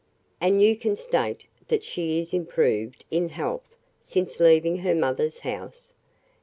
[0.41, 5.93] "And you can state that she is improved in health since leaving her mother's house?"